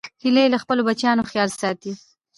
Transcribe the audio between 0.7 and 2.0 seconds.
بچیانو خیال ساتي